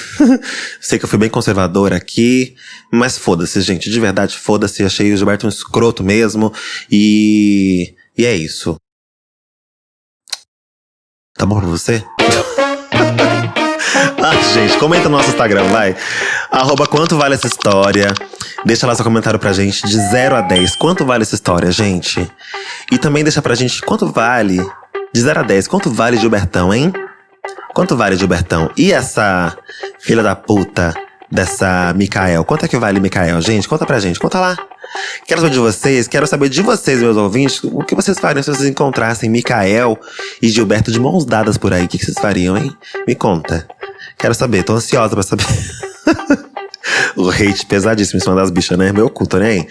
[0.80, 2.54] sei que eu fui bem conservadora aqui,
[2.92, 4.84] mas foda-se, gente, de verdade, foda-se.
[4.84, 6.52] Achei o Gilberto um escroto mesmo.
[6.90, 7.94] E.
[8.16, 8.76] E é isso.
[11.36, 12.04] Tá bom pra você?
[14.22, 15.96] ah, gente, comenta no nosso Instagram, vai.
[16.50, 18.12] Arroba quanto vale essa história.
[18.64, 20.76] Deixa lá seu comentário pra gente de 0 a 10.
[20.76, 22.30] Quanto vale essa história, gente?
[22.90, 24.64] E também deixa pra gente quanto vale,
[25.12, 26.92] de 0 a 10, quanto vale Gilbertão, hein?
[27.74, 28.70] Quanto vale Gilbertão?
[28.76, 29.56] E essa
[29.98, 30.94] filha da puta
[31.30, 32.44] dessa Mikael?
[32.44, 33.68] Quanto é que vale Mikael, gente?
[33.68, 34.56] Conta pra gente, conta lá.
[35.26, 38.50] Quero saber de vocês, quero saber de vocês, meus ouvintes, o que vocês fariam se
[38.50, 39.98] vocês encontrassem Mikael
[40.40, 41.84] e Gilberto de mãos dadas por aí?
[41.84, 42.72] O que vocês fariam, hein?
[43.06, 43.66] Me conta.
[44.16, 45.46] Quero saber, tô ansiosa pra saber.
[47.16, 48.92] o hate pesadíssimo em cima das bichas, né?
[48.92, 49.66] Meu culto, né?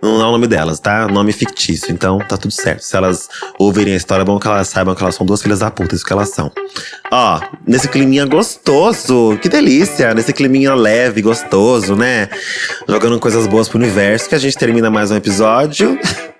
[0.00, 1.08] Não é o nome delas, tá?
[1.08, 2.82] Nome fictício, então tá tudo certo.
[2.82, 3.28] Se elas
[3.58, 5.94] ouvirem a história, é bom que elas saibam que elas são duas filhas da puta,
[5.94, 6.52] isso que elas são.
[7.10, 10.14] Ó, nesse climinha gostoso, que delícia!
[10.14, 12.28] Nesse climinha leve, gostoso, né?
[12.88, 15.98] Jogando coisas boas pro universo, que a gente termina mais um episódio.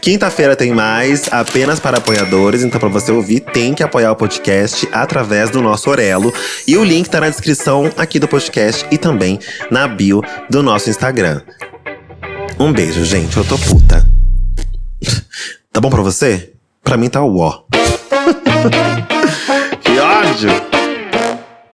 [0.00, 2.62] Quinta-feira tem mais, apenas para apoiadores.
[2.62, 6.32] Então, para você ouvir, tem que apoiar o podcast através do nosso Orelo.
[6.66, 9.38] E o link tá na descrição aqui do podcast e também
[9.70, 11.42] na bio do nosso Instagram.
[12.58, 13.36] Um beijo, gente.
[13.36, 14.06] Eu tô puta.
[15.72, 16.52] Tá bom pra você?
[16.82, 17.62] Pra mim tá o ó.
[19.80, 20.79] que ódio!